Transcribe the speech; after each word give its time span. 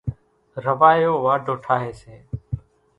راوايو 0.63 1.13
واڍو 1.25 1.53
ٺاۿيَ 1.65 1.91
سي۔ 2.01 2.15